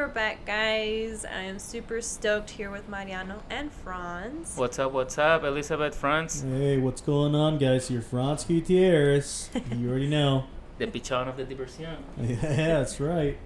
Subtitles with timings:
[0.00, 1.26] we're back, guys.
[1.26, 4.56] I am super stoked here with Mariano and Franz.
[4.56, 4.92] What's up?
[4.92, 6.40] What's up, Elizabeth Franz?
[6.40, 7.90] Hey, what's going on, guys?
[7.90, 9.50] You're Franz Gutierrez.
[9.76, 10.44] you already know.
[10.78, 11.98] the pichon of the diversión.
[12.18, 13.36] Yeah, that's right.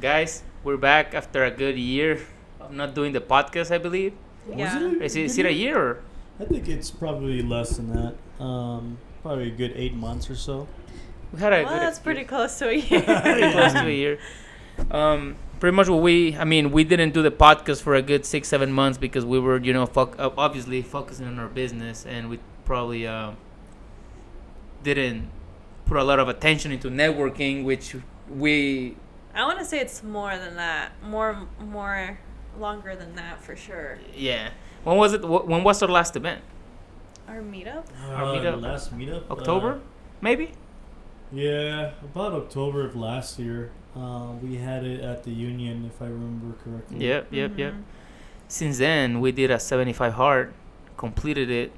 [0.00, 2.22] Guys, we're back after a good year
[2.58, 3.70] of not doing the podcast.
[3.70, 4.14] I believe.
[4.48, 4.78] Yeah.
[4.82, 5.02] Was it?
[5.02, 5.78] Is it, is it a year?
[5.78, 6.02] Or?
[6.40, 8.42] I think it's probably less than that.
[8.42, 10.68] Um, probably a good eight months or so.
[11.34, 11.82] We had a Well, good.
[11.82, 13.02] that's pretty close to a year.
[13.02, 14.18] Pretty close to a year.
[14.90, 16.36] Um, pretty much what we.
[16.36, 19.38] I mean, we didn't do the podcast for a good six, seven months because we
[19.38, 23.32] were, you know, fuck, uh, obviously focusing on our business, and we probably uh,
[24.82, 25.30] didn't
[25.86, 27.96] put a lot of attention into networking, which
[28.28, 28.96] we
[29.34, 30.92] I want to say it's more than that.
[31.02, 32.18] More, more
[32.58, 33.98] longer than that for sure.
[34.14, 34.50] Yeah.
[34.84, 35.22] When was it?
[35.26, 36.42] When was our last event?
[37.28, 37.84] Our meetup.
[38.08, 38.62] Our Uh, meetup?
[38.62, 39.30] last meetup.
[39.30, 39.78] October, Uh,
[40.20, 40.52] maybe.
[41.32, 43.70] yeah, about October of last year.
[43.98, 47.04] Uh, we had it at the Union, if I remember correctly.
[47.04, 47.72] Yep, yep, yep.
[47.72, 47.82] Mhm.
[48.46, 50.52] Since then, we did a 75 hard,
[50.96, 51.72] completed it,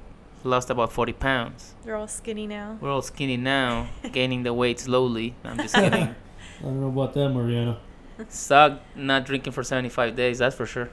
[0.44, 1.74] lost about 40 pounds.
[1.84, 2.76] They're all skinny now.
[2.80, 5.34] We're all skinny now, gaining the weight slowly.
[5.44, 6.14] I'm just kidding.
[6.60, 7.78] I don't know about that, Mariano.
[8.28, 10.90] Sucked not drinking for 75 days, that's for sure.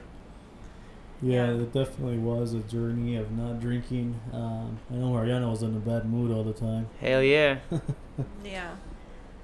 [1.20, 1.60] Yeah, Yeah.
[1.62, 4.18] it definitely was a journey of not drinking.
[4.32, 6.86] Um, I know Mariano was in a bad mood all the time.
[7.00, 7.58] Hell yeah.
[8.44, 8.70] Yeah.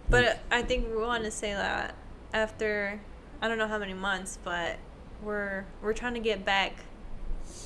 [0.08, 1.94] But I think we want to say that
[2.32, 3.00] after
[3.40, 4.76] I don't know how many months, but
[5.22, 6.76] we're we're trying to get back,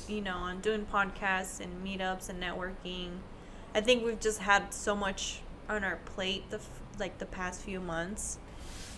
[0.07, 3.09] you know, on doing podcasts and meetups and networking.
[3.75, 7.61] I think we've just had so much on our plate the f- like the past
[7.61, 8.39] few months.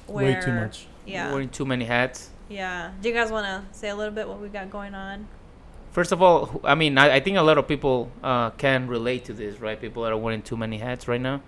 [0.08, 0.88] Way too much.
[1.06, 1.32] Yeah.
[1.32, 2.30] Wearing too many hats.
[2.50, 2.92] Yeah.
[3.02, 5.28] Do you guys want to say a little bit what we got going on?
[5.92, 9.26] First of all, I mean, I, I think a lot of people uh, can relate
[9.26, 9.80] to this, right?
[9.80, 11.42] People that are wearing too many hats right now.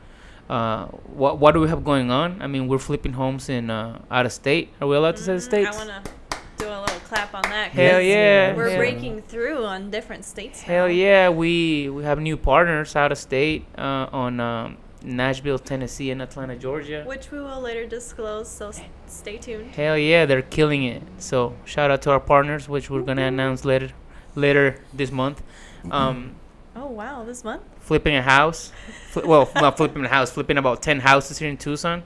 [0.49, 2.41] Uh, what what do we have going on?
[2.41, 4.69] I mean, we're flipping homes in uh, out of state.
[4.81, 5.77] Are we allowed to say the Mm, states?
[5.77, 6.11] I want to
[6.57, 7.71] do a little clap on that.
[7.71, 8.53] Hell 'cause yeah!
[8.55, 8.77] We're yeah.
[8.77, 10.61] breaking through on different states.
[10.61, 10.93] Hell now.
[10.93, 11.29] yeah!
[11.29, 16.55] We we have new partners out of state uh, on um, Nashville, Tennessee, and Atlanta,
[16.57, 17.03] Georgia.
[17.07, 19.71] Which we will later disclose, so s- stay tuned.
[19.71, 21.01] Hell yeah, they're killing it.
[21.19, 23.89] So shout out to our partners, which we're gonna announce later
[24.35, 25.41] later this month.
[25.89, 26.35] Um,
[26.75, 27.61] Oh wow, this month?
[27.79, 28.71] flipping a house.
[29.11, 32.03] Fli well, not flipping a house, flipping about ten houses here in Tucson.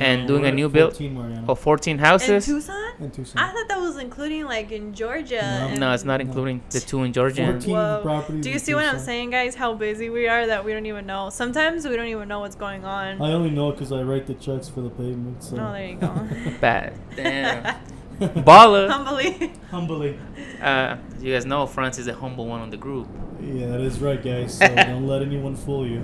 [0.00, 1.44] And No, doing a at new build- 14, Mariano.
[1.48, 2.44] Oh, 14 In houses.
[2.44, 2.92] Tucson?
[3.00, 3.38] In Tucson.
[3.42, 5.70] I thought that was including like in Georgia.
[5.70, 5.76] No.
[5.76, 7.40] No, it's not including the two in Georgia.
[7.44, 8.00] and- 14 Whoa.
[8.02, 8.44] properties.
[8.44, 9.54] Do you see what I'm saying, guys?
[9.54, 11.30] How busy we are that we don't even know.
[11.30, 13.22] Sometimes we don't even know what's going on.
[13.22, 15.42] I only know because I write the checks for the pavement.
[15.42, 15.56] So.
[15.56, 16.28] Oh, there you go.
[16.60, 16.92] Bad.
[17.16, 17.76] Damn.
[18.20, 18.88] Baller.
[18.90, 19.52] Humbly.
[19.70, 20.18] Humbly.
[20.60, 23.08] Uh, as you guys know, Franz is a humble one on the group.
[23.40, 24.58] Yeah, that is right, guys.
[24.58, 26.02] So don't let anyone fool you.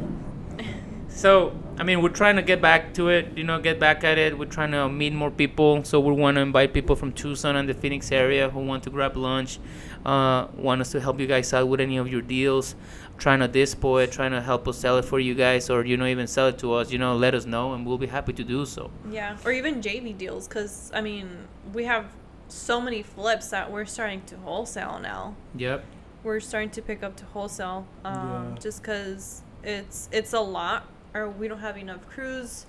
[1.14, 4.18] So, I mean, we're trying to get back to it, you know, get back at
[4.18, 4.36] it.
[4.36, 5.84] We're trying to meet more people.
[5.84, 8.90] So, we want to invite people from Tucson and the Phoenix area who want to
[8.90, 9.60] grab lunch,
[10.04, 12.74] uh, want us to help you guys out with any of your deals,
[13.16, 15.96] trying to dispo it, trying to help us sell it for you guys, or, you
[15.96, 18.32] know, even sell it to us, you know, let us know, and we'll be happy
[18.32, 18.90] to do so.
[19.08, 21.28] Yeah, or even JV deals, because I mean,
[21.72, 22.06] we have
[22.48, 25.36] so many flips that we're starting to wholesale now.
[25.54, 25.84] Yep.
[26.24, 28.14] We're starting to pick up to wholesale, um,
[28.54, 28.58] Yeah.
[28.60, 32.66] just because it's it's a lot, or we don't have enough crews.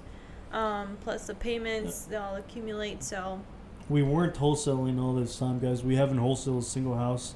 [0.51, 3.03] Um, plus the payments, they all accumulate.
[3.03, 3.41] So
[3.89, 5.83] We weren't wholesaling all this time, guys.
[5.83, 7.35] We haven't wholesaled a single house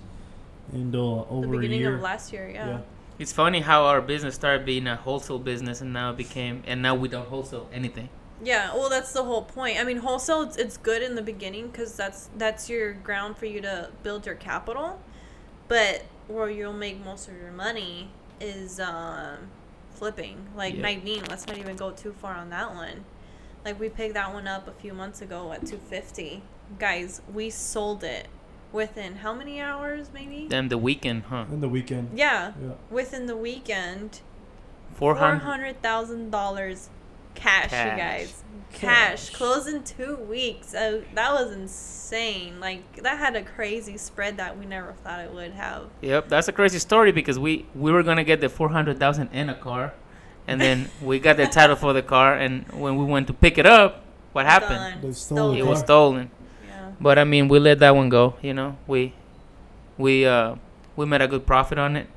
[0.72, 1.96] in uh, over the a beginning year.
[1.96, 2.68] of last year, yeah.
[2.68, 2.80] Yeah.
[3.18, 6.82] It's funny how our business started being a wholesale business and now it became, and
[6.82, 8.08] now we don't wholesale anything.
[8.42, 9.78] Yeah, well, that's the whole point.
[9.78, 13.46] I mean, wholesale it's, it's good in the beginning because that's that's your ground for
[13.48, 15.02] you to build your capital,
[15.68, 19.50] but where you'll make most of your money is um,
[20.00, 20.48] flipping.
[20.56, 20.82] Like yeah.
[20.82, 23.06] 19, let's not even go too far on that one.
[23.66, 26.42] Like we picked that one up a few months ago at 250.
[26.80, 28.28] Guys, we sold it
[28.72, 30.48] within how many hours maybe?
[30.48, 31.46] Then the weekend, huh?
[31.52, 32.18] In the weekend.
[32.18, 32.54] Yeah.
[32.62, 32.74] yeah.
[32.90, 34.22] Within the weekend.
[35.00, 36.90] $400,000
[37.36, 37.92] Cash, Cash.
[37.92, 38.44] you guys.
[38.72, 39.30] Cash.
[39.32, 40.74] closing in two weeks.
[40.74, 42.60] Uh, that was insane.
[42.60, 45.90] Like that had a crazy spread that we never thought it would have.
[46.02, 49.30] Yep, that's a crazy story because we we were gonna get the four hundred thousand
[49.34, 49.94] in a car,
[50.48, 53.58] and then we got the title for the car, and when we went to pick
[53.58, 54.04] it up,
[54.34, 54.98] what happened?
[54.98, 55.70] It car.
[55.70, 56.32] was stolen.
[56.66, 56.92] Yeah.
[57.02, 58.36] But I mean, we let that one go.
[58.42, 59.14] You know, we
[59.98, 60.56] we uh
[60.96, 62.08] we made a good profit on it.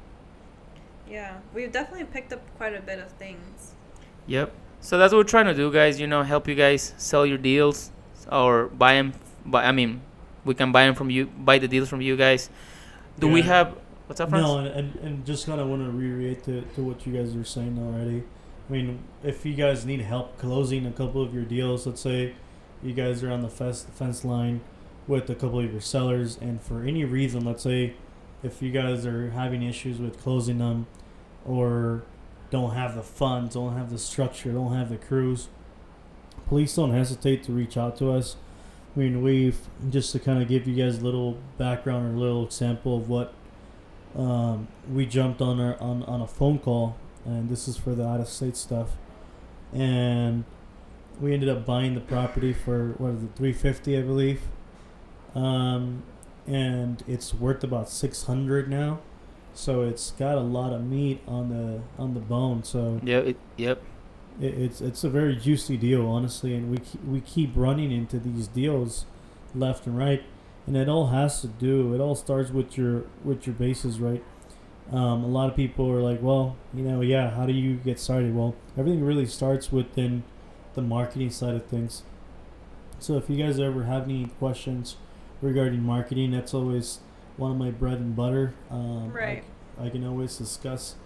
[1.08, 3.73] Yeah, we've definitely picked up quite a bit of things.
[4.26, 4.53] Yep.
[4.82, 6.00] So that's what we're trying to do, guys.
[6.00, 7.93] You know, help you guys sell your deals
[8.31, 9.14] or buy them.
[9.46, 10.02] Buy, I mean,
[10.44, 12.50] we can buy them from you, buy the deals from you guys.
[13.19, 13.76] Do we have
[14.06, 14.44] what's up, Franz?
[14.44, 17.34] No, and, and, and just kind of want to reiterate to, to what you guys
[17.37, 18.25] are saying already.
[18.69, 22.34] I mean, if you guys need help closing a couple of your deals, let's say
[22.82, 24.62] you guys are on the fence, fence line
[25.06, 27.94] with a couple of your sellers, and for any reason, let's say
[28.43, 30.87] if you guys are having issues with closing them
[31.46, 32.02] or
[32.52, 35.49] don't have the funds, don't have the structure, don't have the crews,
[36.46, 38.37] please don't hesitate to reach out to us.
[38.94, 39.58] I mean, we've
[39.90, 43.08] just to kind of give you guys a little background or a little example of
[43.08, 43.32] what
[44.14, 48.06] um, we jumped on our on, on a phone call, and this is for the
[48.06, 48.90] out of state stuff,
[49.72, 50.44] and
[51.19, 54.43] we ended up buying the property for what is it, three fifty, I believe,
[55.34, 56.02] um,
[56.46, 59.00] and it's worth about six hundred now,
[59.54, 62.64] so it's got a lot of meat on the on the bone.
[62.64, 63.19] So Yeah.
[63.19, 63.82] It, yep.
[64.40, 68.19] it, it's it's a very juicy deal, honestly, and we keep, we keep running into
[68.19, 69.06] these deals
[69.54, 70.22] left and right,
[70.66, 71.94] and it all has to do.
[71.94, 74.22] It all starts with your with your bases, right?
[74.90, 77.98] Um, a lot of people are like, well, you know, yeah, how do you get
[77.98, 78.34] started?
[78.34, 80.22] Well, everything really starts within
[80.75, 82.02] the marketing side of things.
[82.98, 84.96] So if you guys ever have any questions
[85.40, 86.98] regarding marketing, that's always
[87.37, 88.55] one of my bread and butter.
[88.70, 89.44] Um, I- Right.
[89.81, 90.96] I, can always discuss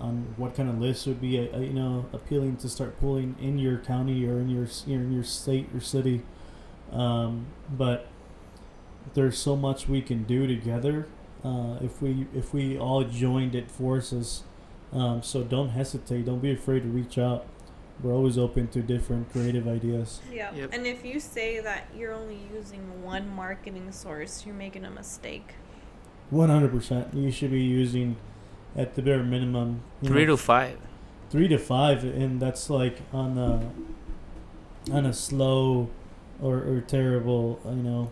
[0.00, 3.58] on what kind of lists would be, uh, you know, appealing to start pulling in
[3.58, 6.22] your county or in your s- in your state or city.
[6.92, 8.08] Um, but
[9.14, 11.06] there's so much we can do together
[11.44, 14.42] uh, if we if we all joined at forces.
[14.92, 16.26] Um, so don't hesitate.
[16.26, 17.46] Don't be afraid to reach out.
[18.02, 20.20] We're always open to different creative ideas.
[20.30, 20.54] Yeah.
[20.54, 20.70] Yep.
[20.74, 25.54] And if you say that you're only using one marketing source, you're making a mistake.
[26.30, 27.14] One hundred percent.
[27.14, 28.16] You should be using,
[28.76, 30.78] at the bare minimum, Three know, to five.
[31.30, 33.70] three to five, and that's like on a
[34.92, 35.88] on a slow
[36.40, 38.10] or, or terrible, you know,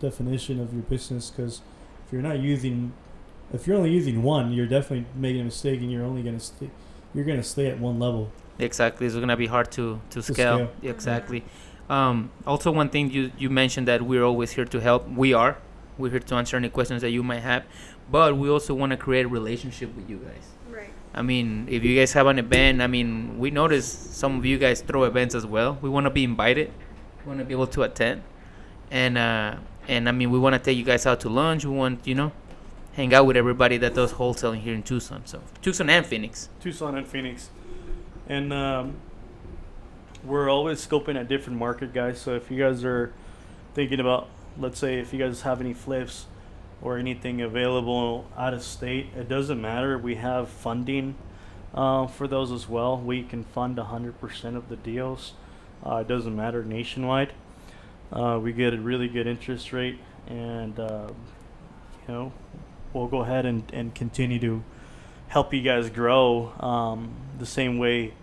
[0.00, 1.30] definition of your business.
[1.30, 1.60] Because
[2.06, 2.92] if you're not using,
[3.52, 6.70] if you're only using one, you're definitely making a mistake, and you're only gonna stay,
[7.14, 8.30] you're gonna stay at one level.
[8.58, 9.06] Exactly.
[9.06, 10.56] It's gonna be hard to to To scale.
[10.56, 10.70] scale.
[10.82, 11.44] Exactly.
[11.88, 15.08] Um, also, one thing you you mentioned that we're always here to help.
[15.08, 15.56] We are.
[15.98, 17.64] We're here to answer any questions that you might have,
[18.10, 20.46] but we also want to create a relationship with you guys.
[20.70, 20.90] Right.
[21.12, 24.58] I mean, if you guys have an event, I mean, we notice some of you
[24.58, 25.78] guys throw events as well.
[25.82, 26.72] We want to be invited.
[27.24, 28.22] We want to be able to attend,
[28.90, 29.56] and uh,
[29.88, 31.64] and I mean, we want to take you guys out to lunch.
[31.64, 32.32] We want you know,
[32.92, 35.22] hang out with everybody that does wholesaling here in Tucson.
[35.24, 36.48] So Tucson and Phoenix.
[36.60, 37.50] Tucson and Phoenix.
[38.28, 38.96] And um,
[40.24, 42.20] we're always scoping at different market guys.
[42.20, 43.12] So if you guys are
[43.74, 44.28] thinking about,
[44.58, 46.26] let's say, if you guys have any flips
[46.82, 49.96] or anything available out of state, it doesn't matter.
[49.98, 51.16] We have funding
[51.74, 52.98] uh, for those as well.
[52.98, 55.32] We can fund 100% of the deals.
[55.84, 57.32] Uh, it doesn't matter nationwide.
[58.12, 61.08] Uh, we get a really good interest rate, and uh,
[62.06, 62.32] you know,
[62.92, 64.62] we'll go ahead and, and continue to
[65.28, 68.14] help you guys grow um, the same way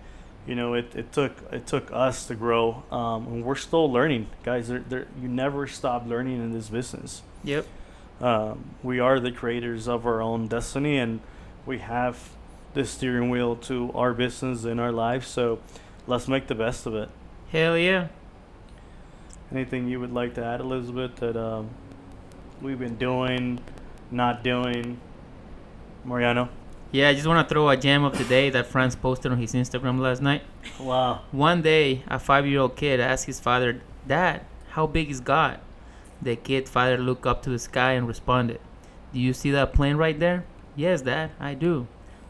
[0.48, 4.28] you know it, it took it took us to grow um, and we're still learning.
[4.44, 7.22] Guys there there you never stop learning in this business.
[7.44, 7.66] Yep.
[8.22, 11.20] um, we are the creators of our own destiny and
[11.66, 12.30] we have
[12.74, 15.60] the steering wheel to our business and our life so
[16.08, 17.10] let's make the best of it.
[17.52, 18.08] Hell yeah.
[19.52, 21.70] anything you would like to add elizabeth that um,
[22.62, 23.60] we've been doing
[24.12, 25.00] not doing?
[26.04, 26.50] Mariano
[26.96, 29.38] Yeah, I just want to throw a gem of the day that Franz posted on
[29.38, 30.44] his Instagram last night.
[30.80, 35.60] wow One day, a five-year-old kid asked his father, "Dad, how big is God?"
[36.22, 38.62] The kid father looked up to the sky and responded,
[39.12, 40.46] "Do you see that plane right there?"
[40.78, 41.88] "Yes, Dad, I do."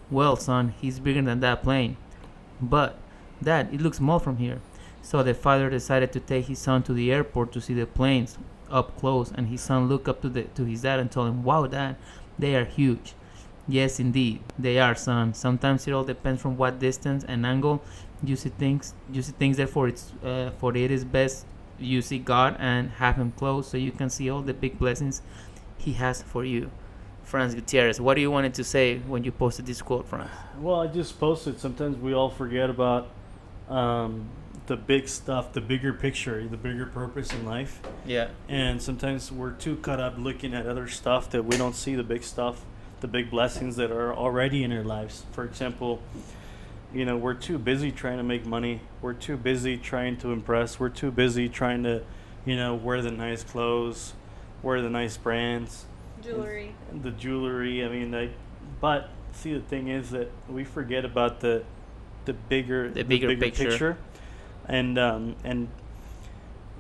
[0.09, 1.97] "Well, son, he's bigger than that plane."
[2.59, 2.97] "But,
[3.43, 4.61] Dad, it looks small from here."
[5.03, 8.39] So the father decided to take his son to the airport to see the planes
[8.71, 11.43] up close, and his son looked up to the to his dad and told him,
[11.43, 11.97] "Wow, Dad,
[12.39, 13.13] they are huge."
[13.67, 15.33] Yes, indeed, they are, son.
[15.33, 17.81] Sometimes it all depends from what distance and angle
[18.23, 18.93] you see things.
[19.11, 19.57] You see things.
[19.57, 21.45] Therefore, it's uh, for it is best
[21.79, 25.21] you see God and have Him close, so you can see all the big blessings
[25.77, 26.71] He has for you.
[27.23, 30.29] Franz Gutierrez, what do you wanted to say when you posted this quote, Franz?
[30.59, 31.59] Well, I just posted.
[31.59, 33.09] Sometimes we all forget about
[33.67, 34.29] um,
[34.67, 37.81] the big stuff, the bigger picture, the bigger purpose in life.
[38.05, 38.29] Yeah.
[38.47, 42.03] And sometimes we're too caught up looking at other stuff that we don't see the
[42.03, 42.63] big stuff,
[43.05, 45.25] the big blessings that are already in our lives.
[45.31, 46.01] For example,
[46.91, 48.81] you know, we're too busy trying to make money.
[48.99, 50.79] We're too busy trying to impress.
[50.79, 52.01] We're too busy trying to,
[52.45, 54.13] you know, wear the nice clothes,
[54.63, 55.85] wear the nice brands
[56.23, 56.73] Jewelry.
[56.99, 57.85] the jewelry.
[57.85, 58.31] I mean, like,
[58.81, 61.63] but see, the thing is that we forget about the
[62.25, 63.97] the bigger The bigger picture.
[64.67, 65.67] and um, and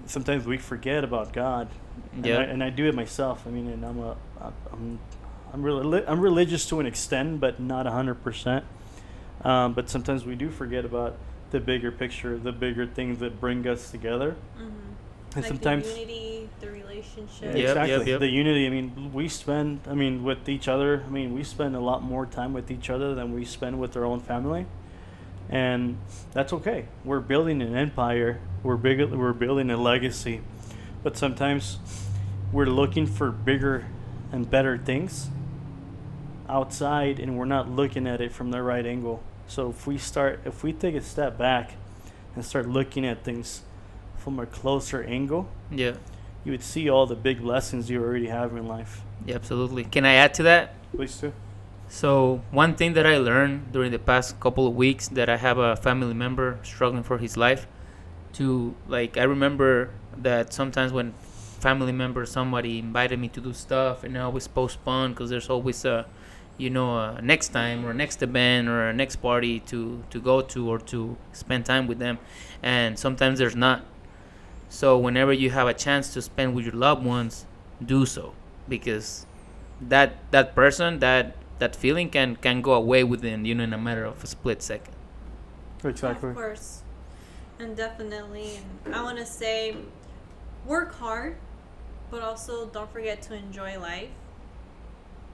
[0.07, 1.67] sometimes we forget about God.
[2.15, 2.37] And, Yeah.
[2.39, 3.43] I, and I do it myself.
[3.45, 4.15] I mean, and I'm a
[4.73, 4.97] I'm
[5.55, 8.65] I'm really I'm religious to an extent, but not hundred percent.
[9.41, 11.15] Um, but sometimes we do forget about
[11.51, 14.35] the bigger picture, the bigger things that bring us together.
[14.57, 17.55] hmm And like sometimes the unity, the relationship.
[17.55, 18.19] Yep, exactly yep, yep.
[18.19, 18.67] the unity.
[18.67, 19.79] I mean, we spend.
[19.89, 21.05] I mean, with each other.
[21.07, 23.95] I mean, we spend a lot more time with each other than we spend with
[23.95, 24.65] our own family,
[25.49, 25.97] and
[26.33, 26.87] that's okay.
[27.05, 28.41] We're building an empire.
[28.61, 28.99] We're big.
[29.09, 30.41] We're building a legacy,
[31.01, 31.77] but sometimes
[32.51, 33.85] we're looking for bigger
[34.33, 35.29] and better things
[36.49, 39.21] outside, and we're not looking at it from the right angle.
[39.47, 41.73] So if we start, if we take a step back
[42.35, 43.61] and start looking at things
[44.17, 45.93] from a closer angle, Yeah.
[46.43, 49.01] you would see all the big lessons you already have in life.
[49.25, 49.83] Yeah, absolutely.
[49.85, 50.73] Can I add to that?
[50.95, 51.31] Please do.
[51.87, 55.57] So one thing that I learned during the past couple of weeks that I have
[55.59, 57.67] a family member struggling for his life
[58.33, 61.13] to like I remember that sometimes when
[61.59, 65.85] family members somebody invited me to do stuff and I always postpone because there's always
[65.85, 66.05] a
[66.57, 70.41] you know a next time or next event or a next party to to go
[70.41, 72.17] to or to spend time with them
[72.63, 73.83] and sometimes there's not
[74.69, 77.45] so whenever you have a chance to spend with your loved ones
[77.85, 78.33] do so
[78.69, 79.25] because
[79.81, 83.77] that that person that that feeling can can go away within you know in a
[83.77, 84.95] matter of a split second
[85.83, 86.29] Exactly.
[86.29, 86.81] Of course.
[87.59, 88.59] And definitely.
[88.85, 89.75] And I want to say
[90.65, 91.37] work hard,
[92.09, 94.09] but also don't forget to enjoy life.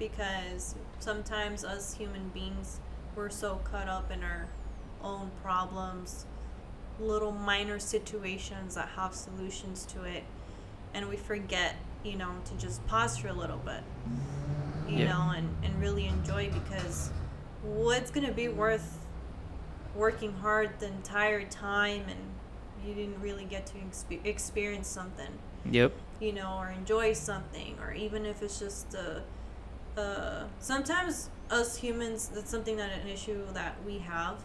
[0.01, 2.79] Because sometimes us human beings,
[3.15, 4.47] we're so caught up in our
[5.03, 6.25] own problems,
[6.99, 10.23] little minor situations that have solutions to it.
[10.95, 13.83] And we forget, you know, to just pause for a little bit,
[14.89, 15.09] you Yeah.
[15.13, 17.11] know, and, and really enjoy because
[17.61, 19.05] what's going to be worth
[19.95, 22.19] working hard the entire time and
[22.87, 25.27] you didn't really get to expe- experience something
[25.69, 29.21] yep you know or enjoy something or even if it's just a
[29.97, 34.37] uh, sometimes us humans that's something that an issue that we have.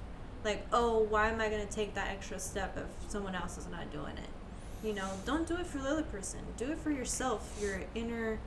[0.45, 3.67] Like oh why am i going to take that extra step if someone else is
[3.69, 4.87] not doing it?
[4.87, 6.41] You know don't do it for the other person.
[6.57, 8.38] Do it for yourself your inner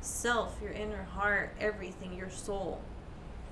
[0.00, 2.80] self your inner heart everything your soul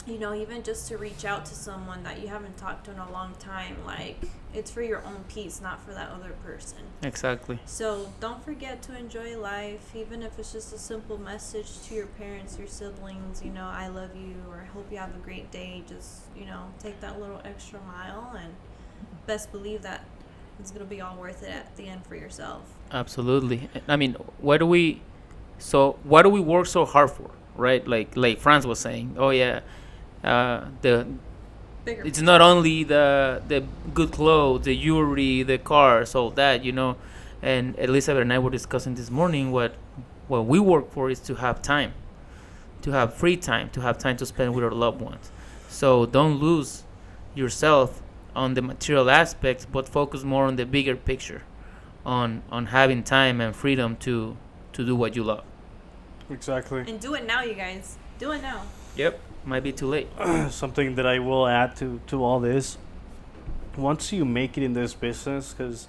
[0.06, 2.98] you know even just to reach out to someone that you haven't talked to in
[2.98, 4.16] a long time like
[4.54, 8.96] it's for your own peace not for that other person exactly so don't forget to
[8.96, 13.50] enjoy life, even if it's just a simple message to your parents, your siblings, you
[13.50, 15.82] know, I love you or I hope you have a great day.
[15.88, 18.54] Just, you know, take that little extra mile and
[19.26, 20.04] best believe that
[20.58, 22.62] it's going to be all worth it at the end for yourself.
[22.92, 25.02] absolutely i mean what do we
[25.58, 29.30] so what do we work so hard for right like like franz was saying oh
[29.30, 29.60] yeah
[30.24, 31.06] uh the
[31.84, 32.02] Bigger.
[32.04, 36.96] it's not only the the good clothes, the jewelry, the cars, all that, you know.
[37.42, 39.74] And Elizabeth and I were discussing this morning what
[40.26, 41.92] what we work for is to have time,
[42.82, 45.30] to have free time, to have time to spend with our loved ones.
[45.68, 46.82] So don't lose
[47.36, 48.02] yourself
[48.34, 51.42] on the material aspects, but focus more on the bigger picture,
[52.04, 54.36] on on having time and freedom to
[54.72, 55.44] to do what you love.
[56.30, 56.80] Exactly.
[56.88, 57.96] and do it now, you guys.
[58.18, 58.62] Do it now.
[58.96, 60.08] Yep, might be too late.
[60.50, 62.78] Something that I will add to to all this.
[63.76, 65.88] Once you make it in this business, because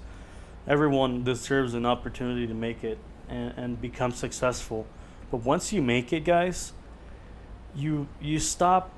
[0.68, 2.98] everyone deserves an opportunity to make it
[3.30, 4.86] and, and become successful.
[5.32, 6.74] But once you make it, guys,
[7.76, 8.92] you you stop.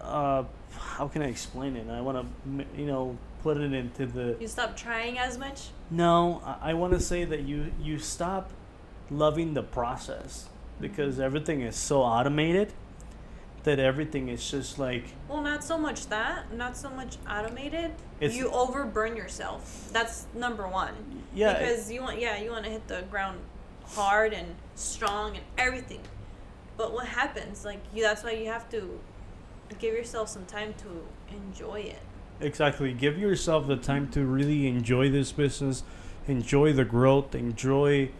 [0.00, 1.88] Uh, how can I explain it?
[1.88, 5.68] I want to, you know, put it into the You stop trying as much.
[5.90, 8.50] No, I, I want to say that you you stop
[9.10, 10.48] loving the process
[10.80, 12.72] because everything is so automated
[13.64, 17.92] that everything is just like Well, not so much that, not so much automated.
[18.20, 19.88] You overburn yourself.
[19.92, 20.94] That's number one.
[21.34, 21.52] yeah.
[21.52, 23.38] it- because you want yeah you want to hit the ground
[23.86, 26.00] hard and strong and everything
[26.76, 28.98] but what happens like you that's why you have to
[29.78, 31.98] give yourself some time to enjoy it
[32.40, 32.92] exactly.
[32.92, 35.82] Give yourself the time to really enjoy this business,
[36.26, 38.10] enjoy the growth, enjoy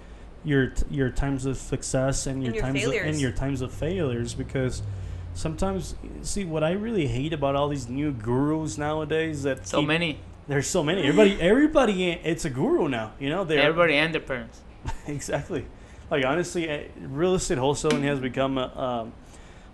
[0.45, 3.23] your your times of success and your, And your times of, and failures.
[3.23, 4.83] your times of failures because
[5.35, 9.89] sometimes see what I really hate about all these new gurus nowadays that So keep-
[9.89, 14.13] many, there's so many everybody everybody it's a guru now you know they're everybody and
[14.15, 14.61] their parents.
[15.07, 15.65] exactly.
[16.11, 19.13] Like honestly, eh, real estate wholesaling has become a, um,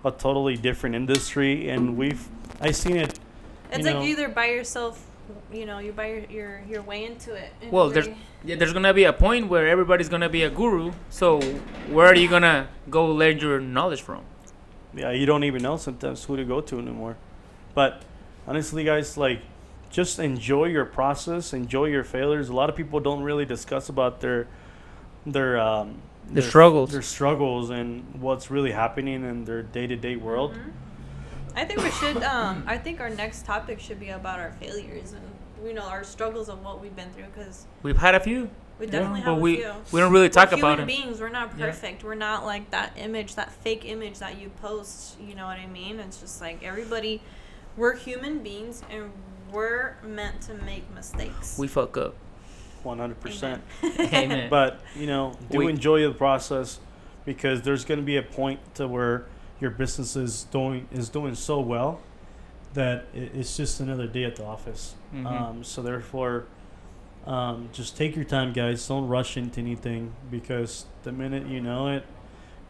[0.04, 2.28] a totally different industry, and we've
[2.60, 3.18] I seen it.
[3.72, 5.04] it's You like know- you either buy yourself
[5.52, 8.08] you know you buy your your, your way into it and Well, there's
[8.44, 10.92] yeah, there's gonna be a point where everybody's gonna be a guru.
[11.10, 11.40] So
[11.90, 14.22] where are you gonna go learn your knowledge from?
[14.94, 17.16] Yeah, you don't even know sometimes who to go to anymore.
[17.74, 18.02] But
[18.46, 19.40] honestly, guys, like
[19.90, 22.48] just enjoy your process, enjoy your failures.
[22.48, 24.46] A lot of people don't really discuss about their
[25.26, 26.00] their um,
[26.32, 26.92] The struggles.
[26.92, 30.54] their struggles, and what's really happening in their day to day world.
[30.54, 30.70] Mhm.
[31.56, 35.12] I think we should um i think our next topic should be about our failures
[35.12, 35.22] and
[35.66, 38.86] you know our struggles of what we've been through because We've had a few, we
[38.86, 39.82] Yeah, definitely but have we a few.
[39.92, 40.96] we don't really talk we're about human it.
[41.02, 41.20] beings.
[41.20, 41.66] We're not Yeah.
[41.66, 42.02] perfect.
[42.04, 45.20] We're not like that image, that fake image that you post.
[45.20, 46.00] You know what I mean?
[46.00, 47.20] It's just like everybody.
[47.76, 49.10] We're human beings, and
[49.52, 51.56] we're meant to make mistakes.
[51.58, 52.14] We fuck up.
[52.82, 53.62] One hundred percent.
[53.84, 54.14] Amen.
[54.14, 54.50] Amen.
[54.56, 56.80] But you know, do We- enjoy the process
[57.26, 59.24] because there's going to be a point to where
[59.60, 62.00] your business is doing is doing so well
[62.74, 64.94] that it's just another day at the office.
[65.14, 65.26] Mhm.
[65.26, 66.44] Um, so therefore,
[67.26, 68.86] um, just take your time, guys.
[68.86, 72.04] Don't rush into anything because the minute you know it,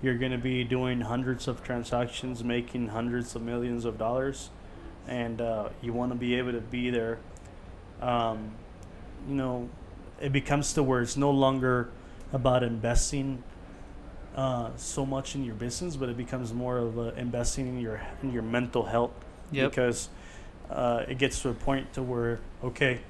[0.02, 4.48] you're going to be doing hundreds of transactions, making hundreds of millions of dollars,
[5.06, 7.18] and uh, you want to be able to be there.
[8.00, 8.52] Um,
[9.28, 9.68] you know,
[10.18, 11.90] it becomes to where it's no longer
[12.32, 13.42] about investing
[14.36, 18.32] uh, so much in your business, but it becomes more of investing in your in
[18.32, 19.10] your mental health
[19.52, 19.70] Yep.
[19.70, 20.08] because
[20.70, 23.00] uh, it gets to a point to where okay,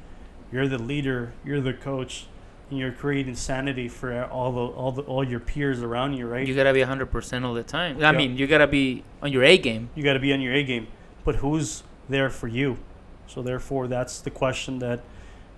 [0.53, 2.27] you're the leader, you're the coach,
[2.71, 6.47] and you're creating sanity for all the all the all your peers around you, right?
[6.47, 7.99] You gotta be hundred percent all the time.
[7.99, 8.12] I Yeah.
[8.12, 9.91] mean, you gotta be on your A game.
[9.95, 10.87] you got to be on your A game.
[11.25, 12.79] But who's there for you?
[13.27, 15.00] So therefore, that's the question that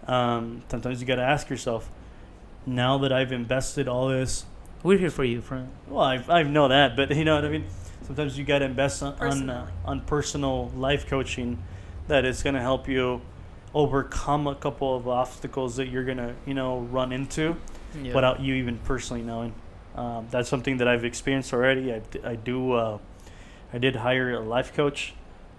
[0.09, 1.89] um, sometimes you got to ask yourself.
[2.67, 4.45] Now that I've invested all this,
[4.83, 5.69] We're here for you, friend.
[5.89, 7.67] well, I I know that, but you know what I mean.
[8.07, 11.59] Sometimes you got to invest on on, uh, on personal life coaching
[12.09, 13.21] that is going to help you
[13.75, 17.57] overcome a couple of obstacles that you're gonna you know run into
[18.03, 18.13] Yeah.
[18.15, 19.55] without you even personally knowing.
[19.95, 21.93] Um, that's something that I've experienced already.
[21.93, 22.73] I, I do.
[22.73, 22.99] Uh,
[23.73, 25.15] I did hire a life coach,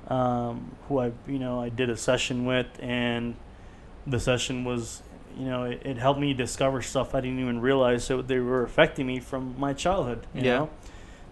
[0.10, 3.36] um, who I you know I did a session with, and
[4.06, 5.02] the session was
[5.38, 8.64] you know it, it helped me discover stuff I didn't even realize that they were
[8.64, 10.26] affecting me from my childhood.
[10.34, 10.58] You Yeah.
[10.58, 10.70] know,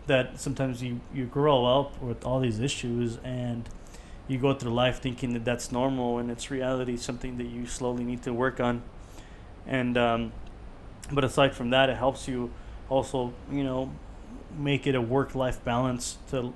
[0.08, 3.68] that sometimes you you grow up with all these issues and
[4.28, 8.04] you go through life thinking that that's normal and it's reality something that you slowly
[8.04, 8.82] need to work on
[9.68, 10.32] and um,
[11.12, 12.50] but aside from that it helps you
[12.90, 13.92] also you know
[14.58, 16.54] make it a work life balance to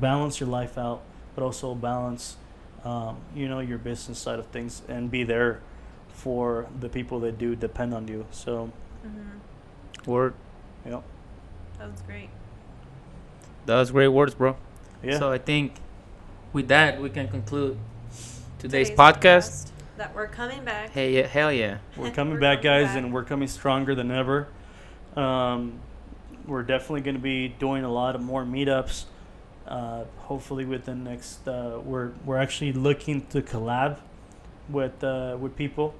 [0.00, 1.02] balance your life out
[1.34, 2.36] but also balance
[2.84, 5.60] um, you know your business side of things and be there
[6.16, 8.70] for the people that do depend on you so
[9.02, 10.34] hmm Word.
[10.84, 11.02] you know
[11.78, 12.30] That was great.
[13.66, 14.56] That was great words, bro.
[15.02, 15.74] yeah So I think
[16.52, 17.76] with that we can conclude
[18.58, 18.96] today's, podcast.
[19.20, 20.90] podcast, That we're coming back.
[20.90, 21.78] Hey, yeah, hell yeah.
[21.96, 22.96] we're coming We're back coming guys back.
[23.04, 24.48] and we're coming stronger than ever
[25.16, 25.80] um,
[26.46, 29.04] we're definitely going to be doing a lot of more meetups
[29.66, 33.98] uh, hopefully within the next uh, we're we're actually looking to collab
[34.68, 35.94] with uh, with people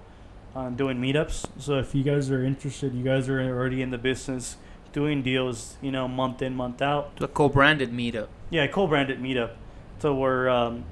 [0.56, 1.46] on doing meetups.
[1.58, 4.56] So if you guys are interested, you guys are already in the business
[4.92, 7.12] doing deals you know month in month out.
[7.20, 8.28] A co-branded meetup.
[8.50, 9.50] yeah co-branded meetup.
[9.98, 10.84] So we're um,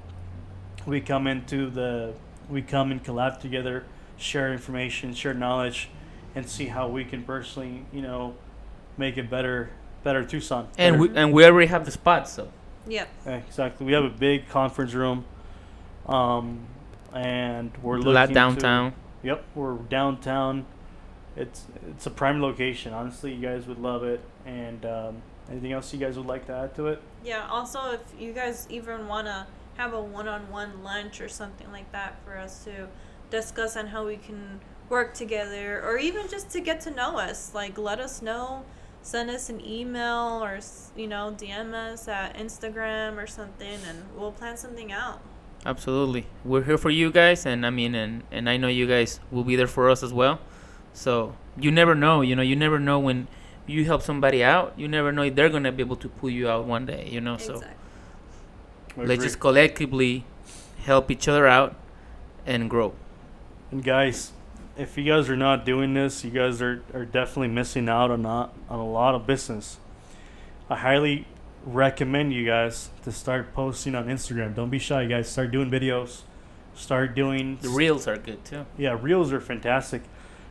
[0.85, 2.13] we come into the
[2.47, 3.83] we come and collab together
[4.17, 5.89] share information share knowledge
[6.35, 8.35] and see how we can personally you know
[8.97, 9.71] make it better
[10.03, 10.67] better tucson.
[10.77, 12.51] And Better- we and we already have the spot, so.
[12.87, 13.09] Yep.
[13.25, 13.83] Yeah, exactly.
[13.87, 15.25] We have a big conference room
[16.05, 16.67] um,
[17.11, 18.93] and we're looking lot to- downtown.
[19.25, 20.67] Yep, we're downtown.
[21.35, 22.93] It's it's a prime location.
[22.93, 24.21] Honestly, you guys would love it.
[24.45, 27.01] And um, anything else you guys would like to add to it?
[27.23, 27.47] Yeah.
[27.49, 32.37] Also, if you guys even wanna have a one-on-one lunch or something like that for
[32.37, 32.87] us to
[33.31, 34.59] discuss on how we can
[34.89, 38.63] work together, or even just to get to know us, like let us know.
[39.01, 40.59] Send us an email or
[40.95, 45.19] you know DM us at Instagram or something, and we'll plan something out.
[45.65, 46.27] Absolutely.
[46.43, 49.43] We're here for you guys and I mean and and I know you guys will
[49.43, 50.39] be there for us as well.
[50.93, 53.27] So, you never know, you know, you never know when
[53.67, 56.29] you help somebody out, you never know if they're going to be able to pull
[56.29, 57.35] you out one day, you know.
[57.35, 57.75] So, exactly.
[58.97, 60.23] I let's just collectively
[60.85, 61.75] help each other out
[62.45, 62.93] and grow.
[63.71, 64.31] And guys,
[64.77, 68.21] if you guys are not doing this, you guys are, are definitely missing out on
[68.21, 69.77] not on a lot of business.
[70.69, 71.27] I highly
[71.65, 74.55] recommend you guys to start posting on Instagram.
[74.55, 75.27] Don't be shy, guys.
[75.29, 76.21] Start doing videos.
[76.75, 78.65] Start doing The reels are good too.
[78.77, 80.03] Yeah, reels are fantastic.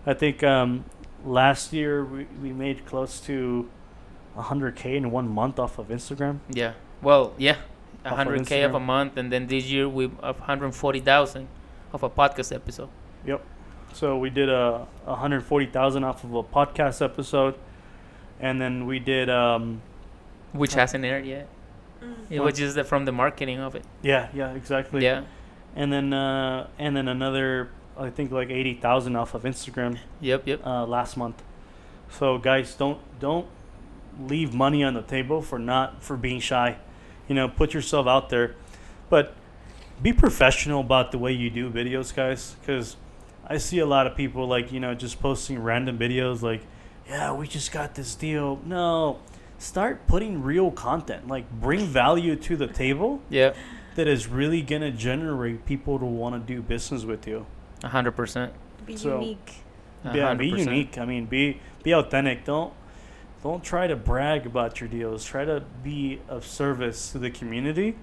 [0.07, 0.85] I think um,
[1.25, 3.69] last year we, we made close to
[4.37, 6.41] 100k in one month off of Instagram.
[6.49, 6.73] Yeah.
[7.03, 7.57] Well, yeah.
[8.05, 11.49] Off 100k of a month and then this year we have 140,000
[11.93, 12.89] of a podcast episode.
[13.27, 13.45] Yep.
[13.95, 17.55] So we did a 140,000 off of a podcast episode,
[18.41, 19.83] and then we did um,
[20.55, 21.47] Which hasn't aired yet.
[22.03, 22.15] Mm.
[22.31, 23.85] It was just the, from the marketing of it.
[24.03, 25.23] yeah yeah exactly Yeah.
[25.77, 30.67] and then uh, and then another I think like 80,000 off of Instagram Yep, yep.
[30.67, 31.43] uh, last month.
[32.11, 33.47] So guys, don't don't
[34.19, 36.77] leave money on the table for not for being shy.
[37.29, 38.55] You know, put yourself out there.
[39.11, 39.35] But
[40.03, 42.57] be professional about the way you do videos, guys.
[42.61, 42.97] Because
[43.47, 46.63] I see a lot of people like you know just posting random videos like,
[47.09, 48.61] yeah, we just got this deal.
[48.65, 49.19] No,
[49.65, 51.27] start putting real content.
[51.29, 53.55] Like bring value to the table Yeah,
[53.97, 57.47] that is really gonna generate people to want to do business with you.
[57.83, 58.53] a hundred percent.
[58.87, 59.63] Be So- unique.
[60.05, 60.99] Yeah, hundred be unique.
[60.99, 62.45] I mean, be be authentic.
[62.45, 62.73] Don't
[63.43, 65.25] don't try to brag about your deals.
[65.25, 67.97] Try to be of service to the community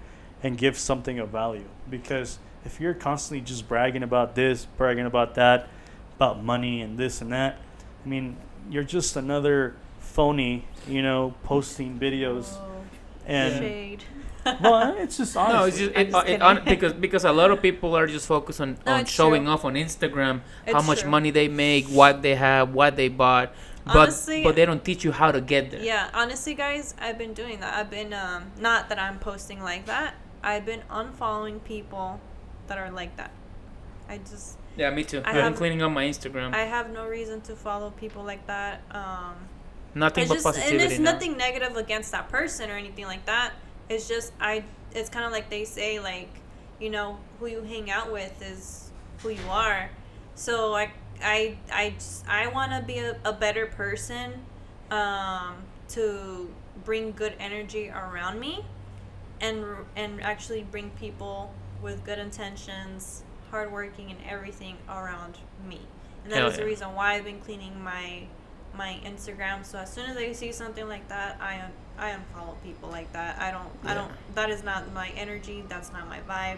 [0.44, 1.66] and give something of value.
[1.90, 5.68] Because if you're constantly just bragging about this, bragging about that,
[6.16, 7.58] about money and this and that,
[8.06, 8.38] I mean,
[8.70, 9.76] you're just another
[10.12, 12.84] phony, you know, posting videos Oh,
[13.26, 14.04] and shade.
[14.62, 15.54] well, it's just honest.
[15.56, 18.08] No, it's just, it, just uh, it, on, because because a lot of people are
[18.08, 19.52] just focused on, No, on showing true.
[19.54, 21.12] off on Instagram how much true.
[21.12, 23.54] money they make, what they have, what they bought,
[23.86, 25.84] but Honestly- but they don't teach you how to get there.
[25.84, 27.76] Yeah, honestly, guys, I've been doing that.
[27.76, 30.16] I've been um, not that I'm posting like that.
[30.44, 32.20] I've been unfollowing people
[32.68, 33.30] that are like that.
[34.10, 35.22] I just Yeah, me too.
[35.24, 36.56] I I've been cleaning up my Instagram.
[36.56, 38.82] I have no reason to follow people like that.
[38.90, 39.36] Um,
[39.96, 40.84] nothing it's but just positivity.
[40.84, 41.12] and it's now.
[41.12, 43.54] nothing negative against that person or anything like that.
[43.90, 44.64] It's just I.
[44.94, 46.30] It's kind of like they say like,
[46.80, 49.90] you know, who you hang out with is who you are.
[50.36, 50.92] So I
[51.24, 54.46] I I just, I want to be a, a better person,
[54.90, 55.56] um,
[55.90, 56.50] to
[56.84, 58.66] bring good energy around me,
[59.40, 65.82] and and actually bring people with good intentions, hardworking, and everything around me.
[66.24, 68.28] And that Hell is the reason why I've been cleaning my
[68.76, 69.66] my Instagram.
[69.66, 73.12] So as soon as I see something like that, I un- I unfollow people like
[73.14, 73.40] that.
[73.40, 74.12] I don't I don't.
[74.36, 75.64] That is not my energy.
[75.68, 76.58] That's not my vibe.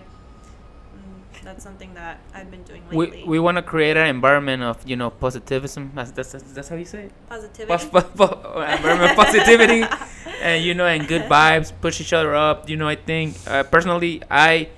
[0.94, 3.24] Mm, That's something that I've been doing lately.
[3.26, 5.92] we we want to create an environment of you know positivism.
[5.96, 7.12] That's that's, that's how you say it.
[7.30, 7.68] Positivity.
[7.74, 9.82] Pos- po- po- environment positivity,
[10.42, 11.74] and you know, and good vibes.
[11.82, 12.70] Push each other up.
[12.70, 14.70] You know, I think uh, personally, I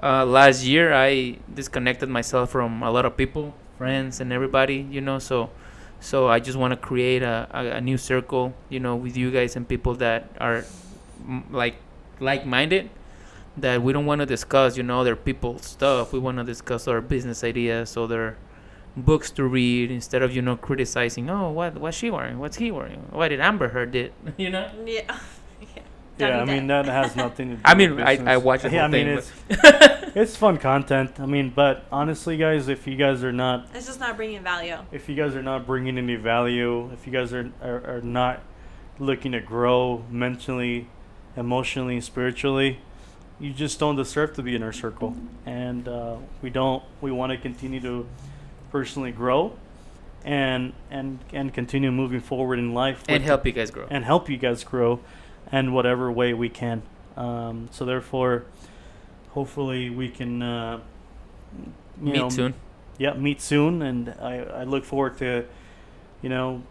[0.00, 4.86] uh, last year I disconnected myself from a lot of people, friends, and everybody.
[4.88, 5.50] You know, so
[6.00, 8.54] so I just want to create a, a, a new circle.
[8.68, 10.64] You know, with you guys and people that are
[11.26, 11.76] mm, like
[12.20, 12.90] like-minded.
[13.58, 16.12] That we don't want to discuss, you know, their people stuff.
[16.12, 18.36] We want to discuss our business ideas, or their
[18.96, 21.30] books to read instead of you know criticizing.
[21.30, 22.38] Oh, what what's she wearing?
[22.38, 23.06] What's he wearing?
[23.10, 24.12] What did Amber Heard did?
[24.36, 24.70] you know.
[24.84, 25.18] yeah.
[26.18, 26.28] Yeah.
[26.28, 28.42] yeah, I mean that has nothing to do I mean, with I, I business.
[28.44, 29.18] watched the whole yeah, I mean thing.
[29.18, 31.20] it's but- it's fun content.
[31.20, 34.76] I mean, but honestly, guys, if you guys are not It's just not bringing value.
[34.92, 38.40] if you guys are not bringing any value, if you guys are, are, are not
[38.98, 40.88] looking to grow mentally,
[41.36, 42.80] emotionally, spiritually,
[43.38, 45.14] you just don't deserve to be in our circle.
[45.44, 46.82] And uh, we don't.
[47.02, 48.06] We want to continue to
[48.72, 49.52] personally grow,
[50.24, 53.86] and and and continue moving forward in life and with- help you guys grow.
[53.90, 55.00] and help you guys grow,
[55.52, 56.82] in whatever way we can.
[57.16, 58.44] Um, so therefore,
[59.30, 60.42] hopefully we can.
[60.42, 60.80] Uh,
[61.98, 62.54] Meet know, soon.
[62.98, 65.46] yeah, meet soon, and I, I look forward to,
[66.20, 66.62] you know,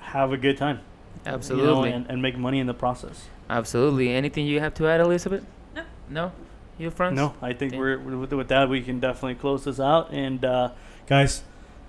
[0.00, 0.80] have a good time.
[1.24, 1.92] you know, Absolutely.
[1.92, 3.28] and, and make money in the process.
[3.48, 4.10] Absolutely.
[4.12, 5.44] Anything you have to add, Elizabeth?
[5.74, 5.82] No.
[6.10, 6.32] No.
[6.78, 7.16] You friends?
[7.16, 7.78] No, I think Yeah.
[7.78, 10.70] we're with, with that we can definitely close this out, and uh,
[11.06, 11.42] guys,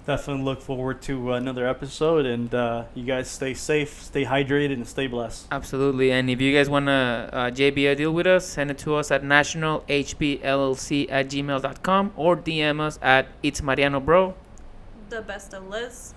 [0.10, 4.88] definitely look forward to another episode, and uh, you guys stay safe, stay hydrated, and
[4.88, 5.46] stay blessed.
[5.52, 6.12] Absolutely.
[6.12, 8.96] And if you guys want to uh, JV a deal with us, send it to
[8.96, 14.34] us at nationalhbllc at gmail.com or DM us at It's Mariano Bro.
[15.10, 16.16] The best of Liz.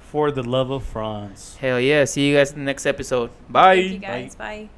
[0.00, 1.56] For the love of Franz.
[1.56, 2.04] Hell yeah.
[2.04, 3.30] See you guys in the next episode.
[3.48, 3.76] Bye.
[3.76, 4.34] Thank you guys.
[4.34, 4.68] Bye.